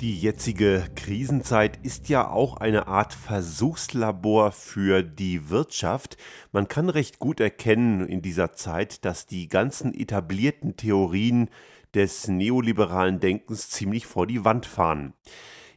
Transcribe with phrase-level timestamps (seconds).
[0.00, 6.16] Die jetzige Krisenzeit ist ja auch eine Art Versuchslabor für die Wirtschaft.
[6.52, 11.50] Man kann recht gut erkennen in dieser Zeit, dass die ganzen etablierten Theorien
[11.94, 15.14] des neoliberalen Denkens ziemlich vor die Wand fahren.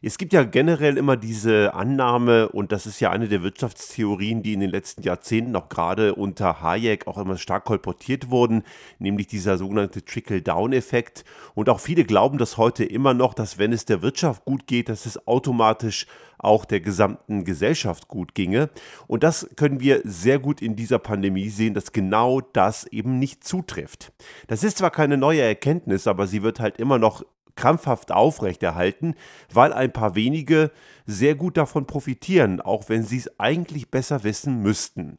[0.04, 4.52] Es gibt ja generell immer diese Annahme, und das ist ja eine der Wirtschaftstheorien, die
[4.52, 8.64] in den letzten Jahrzehnten auch gerade unter Hayek auch immer stark kolportiert wurden,
[8.98, 11.24] nämlich dieser sogenannte Trickle-Down-Effekt.
[11.54, 14.88] Und auch viele glauben das heute immer noch, dass wenn es der Wirtschaft gut geht,
[14.88, 18.70] dass es automatisch auch der gesamten Gesellschaft gut ginge.
[19.06, 23.44] Und das können wir sehr gut in dieser Pandemie sehen, dass genau das eben nicht
[23.44, 24.12] zutrifft.
[24.48, 27.22] Das ist zwar keine neue Erkenntnis, aber sie wird halt immer noch
[27.56, 29.14] krampfhaft aufrechterhalten,
[29.52, 30.70] weil ein paar wenige
[31.06, 35.18] sehr gut davon profitieren, auch wenn sie es eigentlich besser wissen müssten.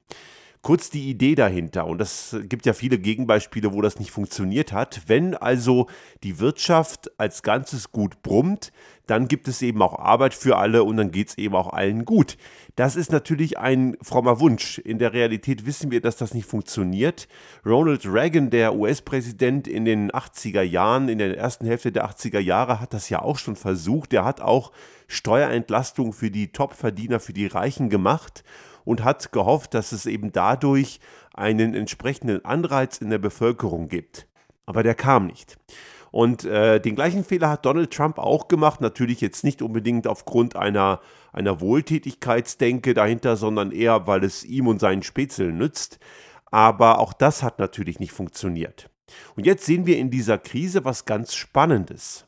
[0.64, 5.02] Kurz die Idee dahinter, und das gibt ja viele Gegenbeispiele, wo das nicht funktioniert hat.
[5.08, 5.88] Wenn also
[6.24, 8.72] die Wirtschaft als Ganzes gut brummt,
[9.06, 12.06] dann gibt es eben auch Arbeit für alle und dann geht es eben auch allen
[12.06, 12.38] gut.
[12.78, 14.78] Das ist natürlich ein frommer Wunsch.
[14.78, 17.28] In der Realität wissen wir, dass das nicht funktioniert.
[17.66, 22.80] Ronald Reagan, der US-Präsident in den 80er Jahren, in der ersten Hälfte der 80er Jahre,
[22.80, 24.14] hat das ja auch schon versucht.
[24.14, 24.72] Er hat auch
[25.08, 28.46] Steuerentlastung für die Topverdiener, für die Reichen gemacht
[28.86, 31.00] und hat gehofft, dass es eben dadurch
[31.34, 34.28] einen entsprechenden Anreiz in der Bevölkerung gibt.
[34.66, 35.58] Aber der kam nicht.
[36.12, 40.56] Und äh, den gleichen Fehler hat Donald Trump auch gemacht, natürlich jetzt nicht unbedingt aufgrund
[40.56, 45.98] einer, einer Wohltätigkeitsdenke dahinter, sondern eher, weil es ihm und seinen Spätzeln nützt.
[46.52, 48.92] Aber auch das hat natürlich nicht funktioniert.
[49.36, 52.28] Und jetzt sehen wir in dieser Krise was ganz Spannendes.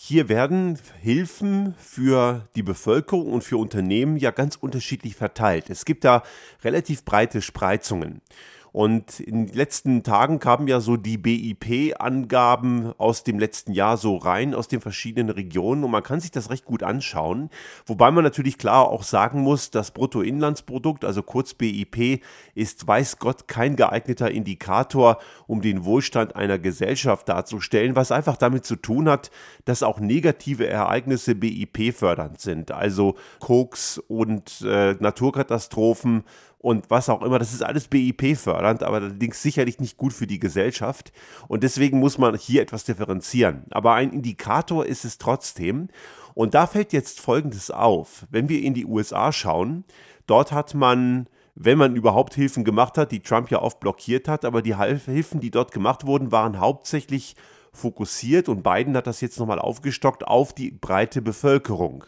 [0.00, 5.70] Hier werden Hilfen für die Bevölkerung und für Unternehmen ja ganz unterschiedlich verteilt.
[5.70, 6.22] Es gibt da
[6.62, 8.22] relativ breite Spreizungen.
[8.72, 14.16] Und in den letzten Tagen kamen ja so die BIP-Angaben aus dem letzten Jahr so
[14.16, 15.84] rein, aus den verschiedenen Regionen.
[15.84, 17.50] Und man kann sich das recht gut anschauen.
[17.86, 22.22] Wobei man natürlich klar auch sagen muss, das Bruttoinlandsprodukt, also kurz BIP,
[22.54, 28.64] ist weiß Gott kein geeigneter Indikator, um den Wohlstand einer Gesellschaft darzustellen, was einfach damit
[28.64, 29.30] zu tun hat,
[29.64, 32.70] dass auch negative Ereignisse BIP fördernd sind.
[32.70, 36.24] Also Koks und äh, Naturkatastrophen
[36.58, 37.38] und was auch immer.
[37.38, 41.12] Das ist alles BIP-fördernd, aber allerdings sicherlich nicht gut für die Gesellschaft.
[41.46, 43.64] Und deswegen muss man hier etwas differenzieren.
[43.70, 45.88] Aber ein Indikator ist es trotzdem.
[46.34, 48.26] Und da fällt jetzt Folgendes auf.
[48.30, 49.84] Wenn wir in die USA schauen,
[50.26, 51.28] dort hat man
[51.60, 55.40] wenn man überhaupt Hilfen gemacht hat, die Trump ja oft blockiert hat, aber die Hilfen,
[55.40, 57.34] die dort gemacht wurden, waren hauptsächlich
[57.72, 62.04] fokussiert und Biden hat das jetzt nochmal aufgestockt auf die breite Bevölkerung.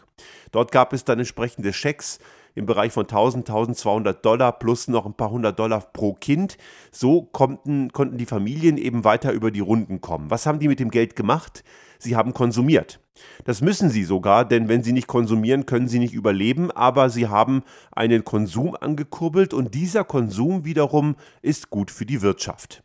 [0.51, 2.19] Dort gab es dann entsprechende Schecks
[2.55, 6.57] im Bereich von 1000, 1200 Dollar plus noch ein paar hundert Dollar pro Kind.
[6.91, 10.29] So konnten, konnten die Familien eben weiter über die Runden kommen.
[10.29, 11.63] Was haben die mit dem Geld gemacht?
[11.99, 12.99] Sie haben konsumiert.
[13.45, 17.27] Das müssen sie sogar, denn wenn sie nicht konsumieren, können sie nicht überleben, aber sie
[17.27, 22.83] haben einen Konsum angekurbelt und dieser Konsum wiederum ist gut für die Wirtschaft.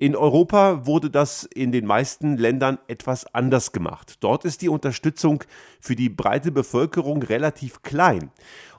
[0.00, 4.14] In Europa wurde das in den meisten Ländern etwas anders gemacht.
[4.20, 5.44] Dort ist die Unterstützung
[5.78, 8.30] für die breite Bevölkerung relativ klein.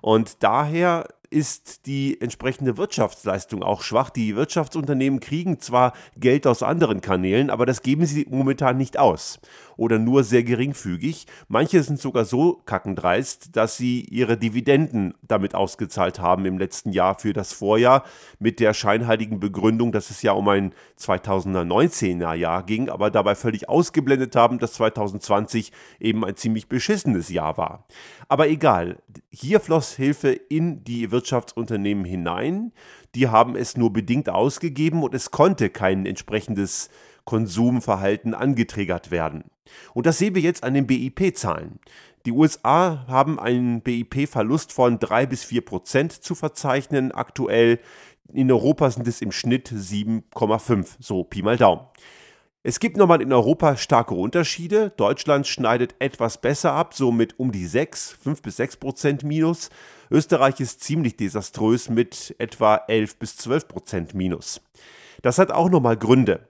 [0.02, 4.10] Und daher ist die entsprechende Wirtschaftsleistung auch schwach.
[4.10, 9.40] Die Wirtschaftsunternehmen kriegen zwar Geld aus anderen Kanälen, aber das geben sie momentan nicht aus
[9.78, 11.26] oder nur sehr geringfügig.
[11.48, 17.18] Manche sind sogar so kackendreist, dass sie ihre Dividenden damit ausgezahlt haben im letzten Jahr
[17.18, 18.04] für das Vorjahr
[18.38, 23.70] mit der scheinheiligen Begründung, dass es ja um ein 2019er Jahr ging, aber dabei völlig
[23.70, 27.88] ausgeblendet haben, dass 2020 eben ein ziemlich beschissenes Jahr war.
[28.28, 28.98] Aber egal,
[29.30, 32.72] hier floss Hilfe in die Wirtschaft Wirtschaftsunternehmen hinein.
[33.14, 36.90] Die haben es nur bedingt ausgegeben und es konnte kein entsprechendes
[37.26, 39.44] Konsumverhalten angetriggert werden.
[39.94, 41.80] Und das sehen wir jetzt an den BIP-Zahlen.
[42.26, 47.80] Die USA haben einen BIP-Verlust von 3 bis 4 Prozent zu verzeichnen aktuell.
[48.34, 51.86] In Europa sind es im Schnitt 7,5, so Pi mal Daumen.
[52.64, 54.92] Es gibt nochmal in Europa starke Unterschiede.
[54.96, 59.72] Deutschland schneidet etwas besser ab, so mit um die 6, 5 bis 6 Prozent Minus.
[60.12, 64.62] Österreich ist ziemlich desaströs mit etwa 11 bis 12 Prozent Minus.
[65.24, 66.48] Das hat auch nochmal Gründe.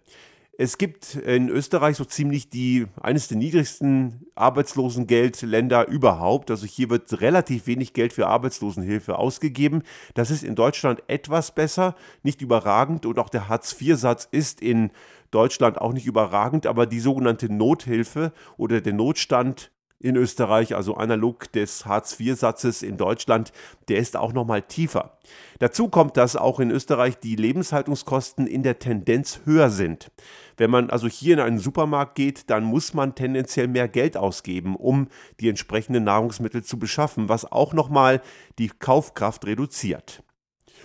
[0.58, 6.52] Es gibt in Österreich so ziemlich die eines der niedrigsten Arbeitslosengeldländer überhaupt.
[6.52, 9.82] Also hier wird relativ wenig Geld für Arbeitslosenhilfe ausgegeben.
[10.14, 14.92] Das ist in Deutschland etwas besser, nicht überragend und auch der Hartz-IV-Satz ist in
[15.32, 19.72] Deutschland auch nicht überragend, aber die sogenannte Nothilfe oder der Notstand
[20.02, 23.52] in Österreich, also analog des Hartz-IV-Satzes in Deutschland,
[23.88, 25.18] der ist auch noch mal tiefer.
[25.60, 30.12] Dazu kommt, dass auch in Österreich die Lebenshaltungskosten in der Tendenz höher sind.
[30.58, 34.76] Wenn man also hier in einen Supermarkt geht, dann muss man tendenziell mehr Geld ausgeben,
[34.76, 35.08] um
[35.40, 38.22] die entsprechenden Nahrungsmittel zu beschaffen, was auch noch mal
[38.58, 40.24] die Kaufkraft reduziert.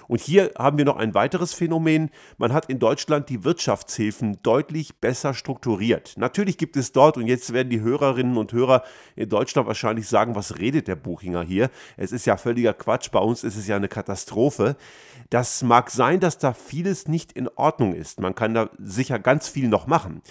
[0.09, 2.11] Und hier haben wir noch ein weiteres Phänomen.
[2.39, 6.15] Man hat in Deutschland die Wirtschaftshilfen deutlich besser strukturiert.
[6.17, 8.83] Natürlich gibt es dort, und jetzt werden die Hörerinnen und Hörer
[9.15, 11.71] in Deutschland wahrscheinlich sagen, was redet der Buchinger hier?
[11.97, 14.77] Es ist ja völliger Quatsch, bei uns ist es ja eine Katastrophe.
[15.31, 18.21] Das mag sein, dass da vieles nicht in Ordnung ist.
[18.21, 20.23] Man kann da sicher ganz viel noch machen.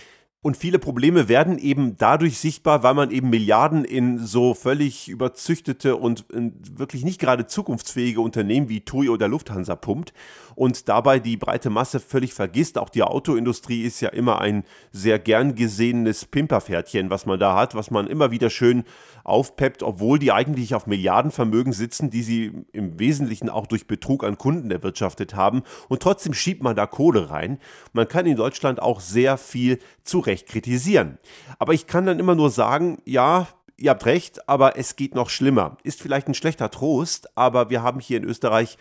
[0.45, 5.95] Und viele Probleme werden eben dadurch sichtbar, weil man eben Milliarden in so völlig überzüchtete
[5.95, 10.13] und wirklich nicht gerade zukunftsfähige Unternehmen wie TUI oder Lufthansa pumpt
[10.53, 12.77] und dabei die breite Masse völlig vergisst.
[12.77, 17.73] Auch die Autoindustrie ist ja immer ein sehr gern gesehenes Pimperpferdchen, was man da hat,
[17.73, 18.83] was man immer wieder schön
[19.23, 24.37] aufpeppt, obwohl die eigentlich auf Milliardenvermögen sitzen, die sie im Wesentlichen auch durch Betrug an
[24.37, 25.63] Kunden erwirtschaftet haben.
[25.89, 27.57] Und trotzdem schiebt man da Kohle rein.
[27.93, 31.17] Man kann in Deutschland auch sehr viel zurecht kritisieren.
[31.59, 33.47] Aber ich kann dann immer nur sagen, ja,
[33.77, 35.77] ihr habt recht, aber es geht noch schlimmer.
[35.83, 38.77] Ist vielleicht ein schlechter Trost, aber wir haben hier in Österreich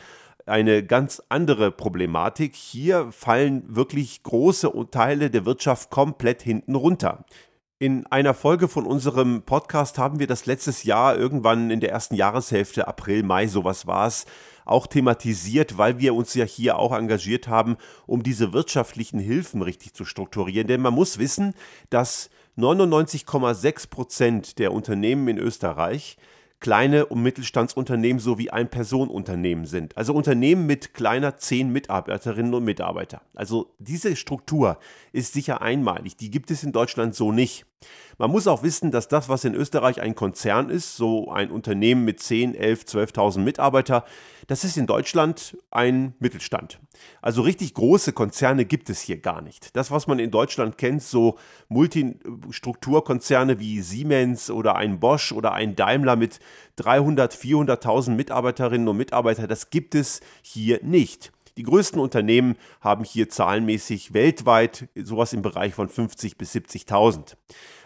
[0.46, 2.54] eine ganz andere Problematik.
[2.54, 7.24] Hier fallen wirklich große Teile der Wirtschaft komplett hinten runter.
[7.84, 12.14] In einer Folge von unserem Podcast haben wir das letztes Jahr irgendwann in der ersten
[12.14, 14.24] Jahreshälfte, April, Mai, sowas war es,
[14.64, 17.76] auch thematisiert, weil wir uns ja hier auch engagiert haben,
[18.06, 20.66] um diese wirtschaftlichen Hilfen richtig zu strukturieren.
[20.66, 21.52] Denn man muss wissen,
[21.90, 26.16] dass 99,6 Prozent der Unternehmen in Österreich
[26.64, 29.98] kleine und Mittelstandsunternehmen sowie Ein-Personen-Unternehmen sind.
[29.98, 33.20] Also Unternehmen mit kleiner zehn Mitarbeiterinnen und Mitarbeiter.
[33.34, 34.78] Also diese Struktur
[35.12, 36.16] ist sicher einmalig.
[36.16, 37.66] Die gibt es in Deutschland so nicht.
[38.18, 42.04] Man muss auch wissen, dass das, was in Österreich ein Konzern ist, so ein Unternehmen
[42.04, 44.04] mit 10, 11, 12.000 Mitarbeiter,
[44.46, 46.78] das ist in Deutschland ein Mittelstand.
[47.22, 49.74] Also richtig große Konzerne gibt es hier gar nicht.
[49.76, 51.38] Das, was man in Deutschland kennt, so
[51.68, 56.38] Multistrukturkonzerne wie Siemens oder ein Bosch oder ein Daimler mit
[56.76, 61.32] 300, 400.000 Mitarbeiterinnen und Mitarbeitern, das gibt es hier nicht.
[61.56, 67.36] Die größten Unternehmen haben hier zahlenmäßig weltweit sowas im Bereich von 50 bis 70.000.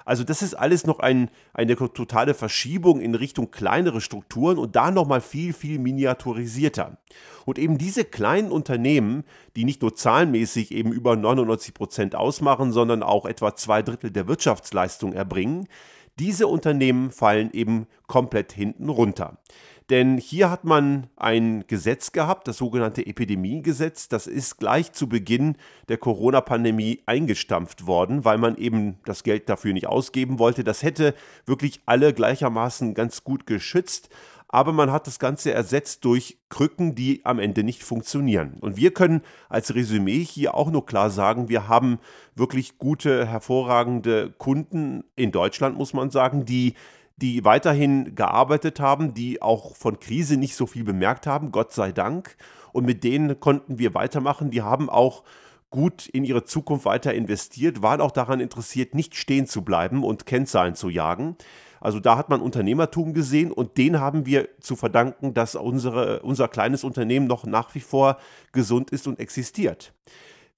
[0.06, 4.90] Also das ist alles noch ein, eine totale Verschiebung in Richtung kleinere Strukturen und da
[4.90, 6.96] nochmal viel, viel miniaturisierter.
[7.44, 9.24] Und eben diese kleinen Unternehmen,
[9.54, 14.26] die nicht nur zahlenmäßig eben über 99 Prozent ausmachen, sondern auch etwa zwei Drittel der
[14.28, 15.68] Wirtschaftsleistung erbringen,
[16.18, 19.38] diese Unternehmen fallen eben komplett hinten runter.
[19.90, 24.08] Denn hier hat man ein Gesetz gehabt, das sogenannte Epidemiegesetz.
[24.08, 25.56] Das ist gleich zu Beginn
[25.88, 30.62] der Corona-Pandemie eingestampft worden, weil man eben das Geld dafür nicht ausgeben wollte.
[30.62, 31.14] Das hätte
[31.46, 34.10] wirklich alle gleichermaßen ganz gut geschützt.
[34.50, 38.54] Aber man hat das Ganze ersetzt durch Krücken, die am Ende nicht funktionieren.
[38.60, 39.20] Und wir können
[39.50, 41.98] als Resümee hier auch nur klar sagen, wir haben
[42.34, 46.74] wirklich gute, hervorragende Kunden in Deutschland, muss man sagen, die
[47.20, 51.92] die weiterhin gearbeitet haben, die auch von Krise nicht so viel bemerkt haben, Gott sei
[51.92, 52.36] Dank.
[52.72, 54.50] Und mit denen konnten wir weitermachen.
[54.50, 55.24] Die haben auch
[55.70, 60.26] gut in ihre Zukunft weiter investiert, waren auch daran interessiert, nicht stehen zu bleiben und
[60.26, 61.36] Kennzahlen zu jagen.
[61.80, 66.48] Also da hat man Unternehmertum gesehen und den haben wir zu verdanken, dass unsere, unser
[66.48, 68.18] kleines Unternehmen noch nach wie vor
[68.52, 69.92] gesund ist und existiert.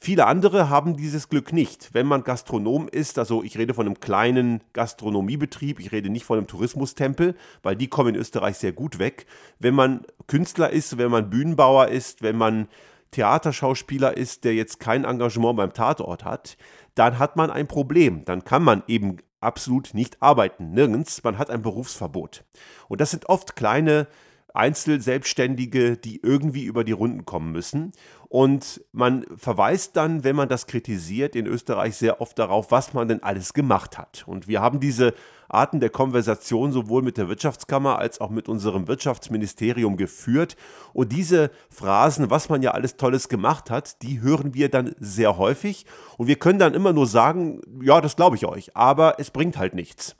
[0.03, 1.91] Viele andere haben dieses Glück nicht.
[1.93, 6.39] Wenn man Gastronom ist, also ich rede von einem kleinen Gastronomiebetrieb, ich rede nicht von
[6.39, 9.27] einem Tourismustempel, weil die kommen in Österreich sehr gut weg.
[9.59, 12.69] Wenn man Künstler ist, wenn man Bühnenbauer ist, wenn man
[13.11, 16.57] Theaterschauspieler ist, der jetzt kein Engagement beim Tatort hat,
[16.95, 18.25] dann hat man ein Problem.
[18.25, 20.71] Dann kann man eben absolut nicht arbeiten.
[20.71, 21.23] Nirgends.
[21.25, 22.45] Man hat ein Berufsverbot.
[22.89, 24.07] Und das sind oft kleine
[24.55, 27.93] Einzelselbstständige, die irgendwie über die Runden kommen müssen.
[28.29, 33.09] Und man verweist dann, wenn man das kritisiert, in Österreich sehr oft darauf, was man
[33.09, 34.23] denn alles gemacht hat.
[34.27, 35.15] Und wir haben diese
[35.49, 40.57] Arten der Konversation sowohl mit der Wirtschaftskammer als auch mit unserem Wirtschaftsministerium geführt.
[40.93, 45.37] Und diese Phrasen, was man ja alles Tolles gemacht hat, die hören wir dann sehr
[45.37, 45.85] häufig.
[46.17, 49.59] Und wir können dann immer nur sagen, ja, das glaube ich euch, aber es bringt
[49.59, 50.15] halt nichts.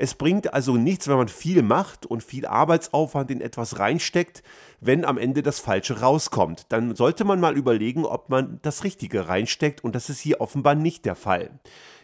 [0.00, 4.44] Es bringt also nichts, wenn man viel macht und viel Arbeitsaufwand in etwas reinsteckt,
[4.80, 6.66] wenn am Ende das Falsche rauskommt.
[6.68, 10.76] Dann sollte man mal überlegen, ob man das Richtige reinsteckt und das ist hier offenbar
[10.76, 11.50] nicht der Fall.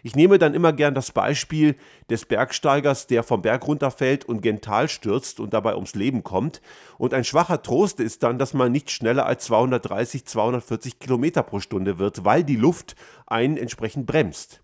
[0.03, 1.77] Ich nehme dann immer gern das Beispiel
[2.11, 6.63] des Bergsteigers, der vom Berg runterfällt und gental stürzt und dabei ums Leben kommt.
[6.99, 11.61] Und ein schwacher Trost ist dann, dass man nicht schneller als 230, 240 Kilometer pro
[11.61, 12.97] Stunde wird, weil die Luft
[13.27, 14.64] einen entsprechend bremst.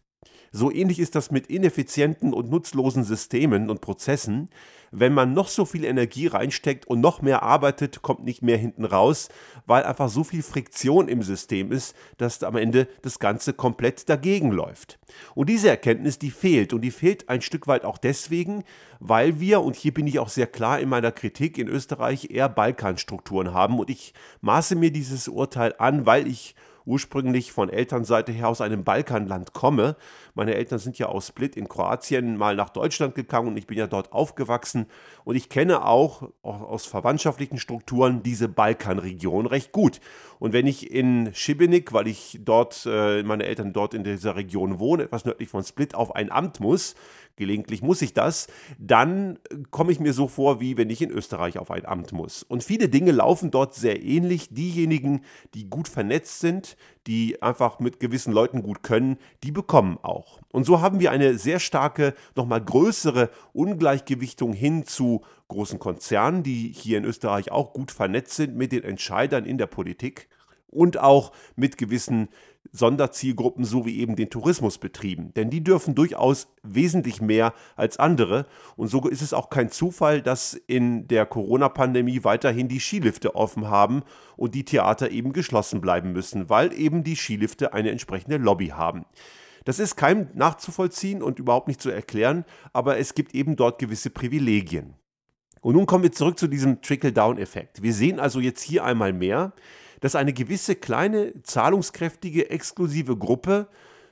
[0.52, 4.49] So ähnlich ist das mit ineffizienten und nutzlosen Systemen und Prozessen.
[4.90, 8.85] Wenn man noch so viel Energie reinsteckt und noch mehr arbeitet, kommt nicht mehr hinten
[8.85, 9.28] raus,
[9.66, 14.50] weil einfach so viel Friktion im System ist, dass am Ende das Ganze komplett dagegen
[14.50, 14.99] läuft.
[15.37, 16.73] Und diese Erkenntnis, die fehlt.
[16.73, 18.64] Und die fehlt ein Stück weit auch deswegen,
[18.99, 22.49] weil wir, und hier bin ich auch sehr klar in meiner Kritik, in Österreich eher
[22.49, 23.78] Balkanstrukturen haben.
[23.78, 26.57] Und ich maße mir dieses Urteil an, weil ich
[26.90, 29.97] ursprünglich von Elternseite her aus einem Balkanland komme.
[30.35, 33.78] Meine Eltern sind ja aus Split in Kroatien mal nach Deutschland gegangen und ich bin
[33.78, 34.87] ja dort aufgewachsen
[35.25, 40.00] und ich kenne auch, auch aus verwandtschaftlichen Strukturen diese Balkanregion recht gut.
[40.40, 44.80] Und wenn ich in Šibenik, weil ich dort, äh, meine Eltern dort in dieser Region
[44.80, 46.97] wohnen, etwas nördlich von Split, auf ein Amt muss,
[47.40, 48.47] gelegentlich muss ich das,
[48.78, 49.38] dann
[49.70, 52.44] komme ich mir so vor, wie wenn ich in Österreich auf ein Amt muss.
[52.44, 54.50] Und viele Dinge laufen dort sehr ähnlich.
[54.50, 55.23] Diejenigen,
[55.54, 60.40] die gut vernetzt sind, die einfach mit gewissen Leuten gut können, die bekommen auch.
[60.52, 66.73] Und so haben wir eine sehr starke, nochmal größere Ungleichgewichtung hin zu großen Konzernen, die
[66.76, 70.28] hier in Österreich auch gut vernetzt sind mit den Entscheidern in der Politik
[70.68, 72.28] und auch mit gewissen
[72.73, 75.35] Sonderzielgruppen so wie eben den Tourismusbetrieben.
[75.35, 78.47] Denn die dürfen durchaus wesentlich mehr als andere.
[78.76, 83.69] Und so ist es auch kein Zufall, dass in der Corona-Pandemie weiterhin die Skilifte offen
[83.69, 84.02] haben
[84.37, 89.05] und die Theater eben geschlossen bleiben müssen, weil eben die Skilifte eine entsprechende Lobby haben.
[89.64, 94.11] Das ist kein nachzuvollziehen und überhaupt nicht zu erklären, aber es gibt eben dort gewisse
[94.11, 94.95] Privilegien.
[95.61, 97.83] Und nun kommen wir zurück zu diesem Trickle-Down-Effekt.
[97.83, 99.52] Wir sehen also jetzt hier einmal mehr,
[100.00, 103.69] dass eine gewisse kleine, zahlungskräftige, exklusive Gruppe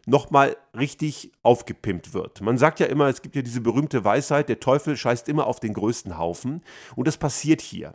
[0.07, 2.40] nochmal richtig aufgepimpt wird.
[2.40, 5.61] Man sagt ja immer, es gibt ja diese berühmte Weisheit, der Teufel scheißt immer auf
[5.61, 6.62] den größten Haufen.
[6.97, 7.95] Und das passiert hier.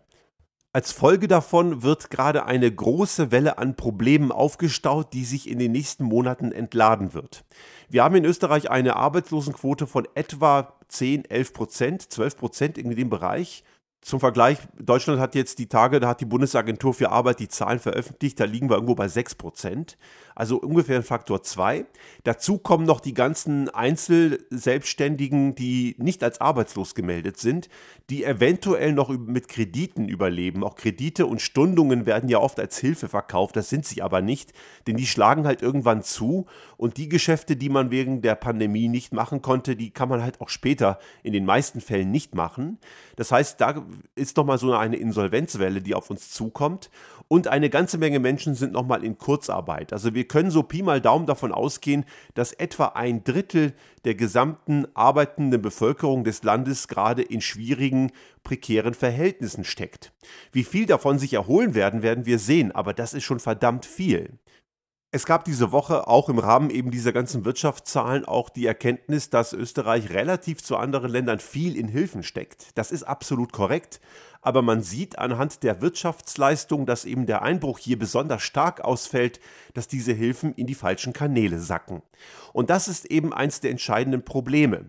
[0.75, 5.72] Als Folge davon wird gerade eine große Welle an Problemen aufgestaut, die sich in den
[5.72, 7.46] nächsten Monaten entladen wird.
[7.89, 13.12] Wir haben in Österreich eine Arbeitslosenquote von etwa 10, 11 Prozent, 12 Prozent in dem
[13.12, 13.63] Bereich.
[14.03, 17.79] Zum Vergleich, Deutschland hat jetzt die Tage, da hat die Bundesagentur für Arbeit die Zahlen
[17.79, 19.98] veröffentlicht, da liegen wir irgendwo bei 6 Prozent
[20.36, 21.86] also ungefähr ein Faktor 2.
[22.24, 27.69] Dazu kommen noch die ganzen Einzelselbstständigen, die nicht als arbeitslos gemeldet sind,
[28.10, 30.63] die eventuell noch mit Krediten überleben.
[30.63, 34.53] Auch Kredite und Stundungen werden ja oft als Hilfe verkauft, das sind sie aber nicht,
[34.88, 36.45] denn die schlagen halt irgendwann zu
[36.77, 40.41] und die Geschäfte, die man wegen der Pandemie nicht machen konnte, die kann man halt
[40.41, 42.79] auch später in den meisten Fällen nicht machen.
[43.15, 46.89] Das heißt, da ist nochmal so eine Insolvenzwelle, die auf uns zukommt
[47.27, 49.93] und eine ganze Menge Menschen sind nochmal in Kurzarbeit.
[49.93, 53.73] Also wir können so Pi mal Daumen davon ausgehen, dass etwa ein Drittel
[54.05, 58.12] der gesamten arbeitenden Bevölkerung des Landes gerade in schwierigen,
[58.43, 60.12] prekären Verhältnissen steckt.
[60.51, 64.38] Wie viel davon sich erholen werden, werden wir sehen, aber das ist schon verdammt viel.
[65.15, 69.53] Es gab diese Woche auch im Rahmen eben dieser ganzen Wirtschaftszahlen auch die Erkenntnis, dass
[69.53, 72.70] Österreich relativ zu anderen Ländern viel in Hilfen steckt.
[72.74, 74.01] Das ist absolut korrekt,
[74.41, 79.39] aber man sieht anhand der Wirtschaftsleistung, dass eben der Einbruch hier besonders stark ausfällt,
[79.75, 82.01] dass diese Hilfen in die falschen Kanäle sacken.
[82.51, 84.86] Und das ist eben eins der entscheidenden Probleme.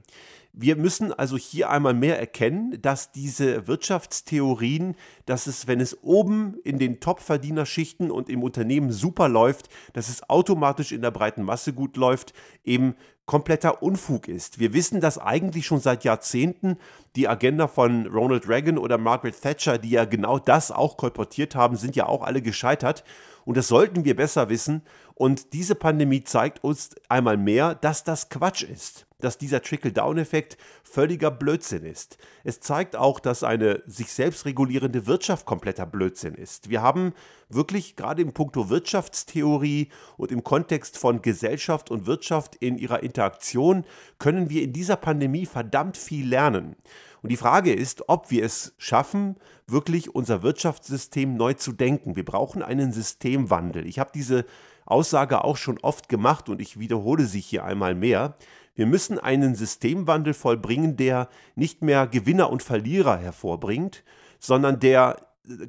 [0.57, 4.95] Wir müssen also hier einmal mehr erkennen, dass diese Wirtschaftstheorien,
[5.27, 10.31] dass es, wenn es oben in den Top-Verdienerschichten und im Unternehmen super läuft, dass es
[10.31, 12.35] automatisch in der breiten Masse gut läuft,
[12.65, 12.95] eben
[13.27, 14.61] kompletter Unfug ist.
[14.61, 16.77] Wir wissen das eigentlich schon seit Jahrzehnten.
[17.17, 21.77] Die Agenda von Ronald Reagan oder Margaret Thatcher, die ja genau das auch kolportiert haben,
[21.77, 23.05] sind ja auch alle gescheitert.
[23.45, 24.83] Und das sollten wir besser wissen.
[25.15, 31.31] Und diese Pandemie zeigt uns einmal mehr, dass das Quatsch ist dass dieser Trickle-Down-Effekt völliger
[31.31, 32.19] Blödsinn ist.
[32.45, 36.69] Es zeigt auch, dass eine sich selbst regulierende Wirtschaft kompletter Blödsinn ist.
[36.69, 37.15] Wir haben
[37.49, 43.85] wirklich gerade im Punkto Wirtschaftstheorie und im Kontext von Gesellschaft und Wirtschaft in ihrer Interaktion
[44.19, 46.77] können wir in dieser Pandemie verdammt viel lernen.
[47.25, 52.17] Und die Frage ist, ob wir es schaffen, wirklich unser Wirtschaftssystem neu zu denken.
[52.17, 53.87] Wir brauchen einen Systemwandel.
[53.87, 54.45] Ich habe diese
[54.85, 58.35] Aussage auch schon oft gemacht und ich wiederhole sie hier einmal mehr.
[58.75, 64.05] Wir müssen einen Systemwandel vollbringen, der nicht mehr Gewinner und Verlierer hervorbringt,
[64.39, 65.17] sondern der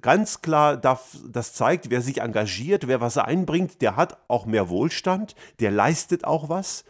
[0.02, 5.36] ganz klar das zeigt, wer sich engagiert, wer was einbringt, der hat auch mehr Wohlstand,
[5.62, 6.84] der leistet auch was.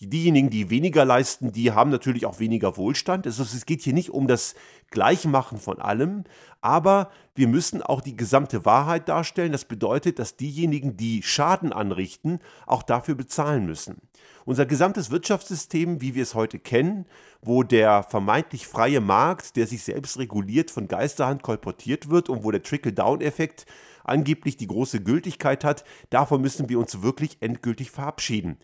[0.00, 3.26] Diejenigen, die weniger leisten, die haben natürlich auch weniger Wohlstand.
[3.26, 4.54] Also es geht hier nicht um das
[4.90, 6.24] Gleichmachen von allem,
[6.60, 9.52] aber wir müssen auch die gesamte Wahrheit darstellen.
[9.52, 14.00] Das bedeutet, dass diejenigen, die Schaden anrichten, auch dafür bezahlen müssen.
[14.44, 17.06] Unser gesamtes Wirtschaftssystem, wie wir es heute kennen,
[17.40, 22.50] wo der vermeintlich freie Markt, der sich selbst reguliert, von Geisterhand kolportiert wird und wo
[22.50, 23.66] der Trickle-Down-Effekt
[24.04, 28.58] angeblich die große Gültigkeit hat, davon müssen wir uns wirklich endgültig verabschieden.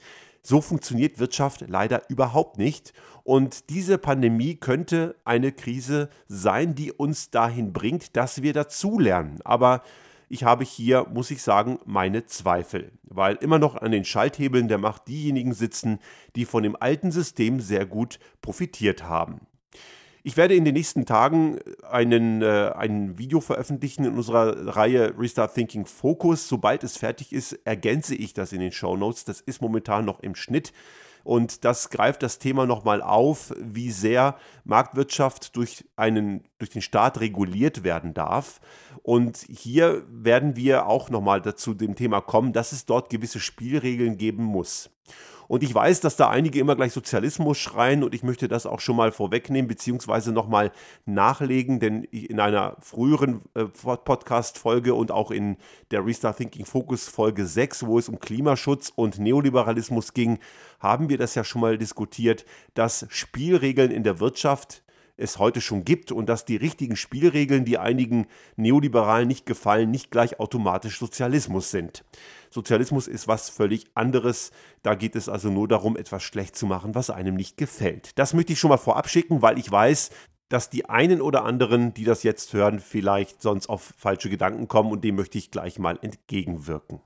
[0.48, 2.94] So funktioniert Wirtschaft leider überhaupt nicht.
[3.22, 9.40] Und diese Pandemie könnte eine Krise sein, die uns dahin bringt, dass wir dazulernen.
[9.44, 9.82] Aber
[10.30, 14.78] ich habe hier, muss ich sagen, meine Zweifel, weil immer noch an den Schalthebeln der
[14.78, 15.98] Macht diejenigen sitzen,
[16.34, 19.42] die von dem alten System sehr gut profitiert haben.
[20.28, 21.58] Ich werde in den nächsten Tagen
[21.90, 26.48] einen, äh, ein Video veröffentlichen in unserer Reihe Restart Thinking Focus.
[26.48, 29.24] Sobald es fertig ist, ergänze ich das in den Show Notes.
[29.24, 30.74] Das ist momentan noch im Schnitt.
[31.24, 37.20] Und das greift das Thema nochmal auf, wie sehr Marktwirtschaft durch, einen, durch den Staat
[37.20, 38.60] reguliert werden darf.
[39.02, 44.18] Und hier werden wir auch nochmal dazu dem Thema kommen, dass es dort gewisse Spielregeln
[44.18, 44.90] geben muss.
[45.48, 48.80] Und ich weiß, dass da einige immer gleich Sozialismus schreien und ich möchte das auch
[48.80, 50.70] schon mal vorwegnehmen, beziehungsweise nochmal
[51.06, 55.56] nachlegen, denn in einer früheren äh, Podcast-Folge und auch in
[55.90, 60.38] der Restart Thinking Focus Folge 6, wo es um Klimaschutz und Neoliberalismus ging,
[60.80, 64.82] haben wir das ja schon mal diskutiert, dass Spielregeln in der Wirtschaft
[65.18, 70.10] es heute schon gibt und dass die richtigen Spielregeln, die einigen Neoliberalen nicht gefallen, nicht
[70.10, 72.04] gleich automatisch Sozialismus sind.
[72.50, 74.52] Sozialismus ist was völlig anderes.
[74.82, 78.18] Da geht es also nur darum, etwas schlecht zu machen, was einem nicht gefällt.
[78.18, 80.10] Das möchte ich schon mal vorab schicken, weil ich weiß,
[80.48, 84.90] dass die einen oder anderen, die das jetzt hören, vielleicht sonst auf falsche Gedanken kommen
[84.90, 87.00] und dem möchte ich gleich mal entgegenwirken.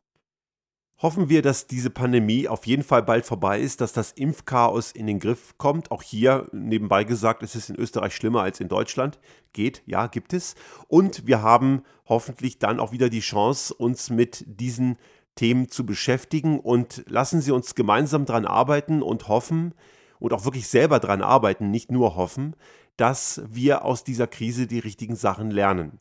[1.02, 5.08] Hoffen wir, dass diese Pandemie auf jeden Fall bald vorbei ist, dass das Impfchaos in
[5.08, 5.90] den Griff kommt.
[5.90, 9.18] Auch hier nebenbei gesagt, es ist in Österreich schlimmer als in Deutschland.
[9.52, 10.54] Geht, ja, gibt es.
[10.86, 14.96] Und wir haben hoffentlich dann auch wieder die Chance, uns mit diesen
[15.34, 19.74] Themen zu beschäftigen und lassen Sie uns gemeinsam daran arbeiten und hoffen
[20.20, 22.54] und auch wirklich selber daran arbeiten, nicht nur hoffen,
[22.96, 25.98] dass wir aus dieser Krise die richtigen Sachen lernen.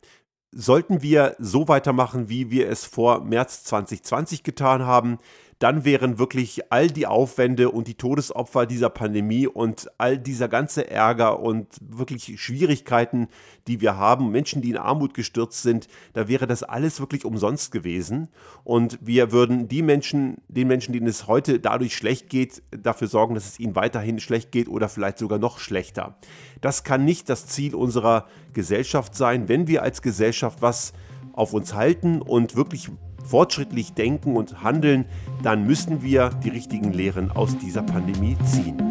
[0.52, 5.18] Sollten wir so weitermachen, wie wir es vor März 2020 getan haben,
[5.62, 10.90] dann wären wirklich all die Aufwände und die Todesopfer dieser Pandemie und all dieser ganze
[10.90, 13.28] Ärger und wirklich Schwierigkeiten,
[13.68, 17.70] die wir haben, Menschen, die in Armut gestürzt sind, da wäre das alles wirklich umsonst
[17.70, 18.26] gewesen.
[18.64, 23.36] Und wir würden die Menschen, den Menschen, denen es heute dadurch schlecht geht, dafür sorgen,
[23.36, 26.16] dass es ihnen weiterhin schlecht geht oder vielleicht sogar noch schlechter.
[26.60, 30.92] Das kann nicht das Ziel unserer Gesellschaft sein, wenn wir als Gesellschaft was
[31.34, 32.90] auf uns halten und wirklich
[33.24, 35.06] fortschrittlich denken und handeln,
[35.42, 38.90] dann müssen wir die richtigen Lehren aus dieser Pandemie ziehen.